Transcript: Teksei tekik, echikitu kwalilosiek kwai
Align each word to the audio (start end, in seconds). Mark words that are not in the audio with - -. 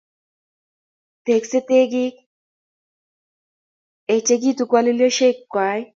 Teksei 1.25 1.65
tekik, 1.69 2.15
echikitu 4.13 4.63
kwalilosiek 4.69 5.37
kwai 5.51 5.81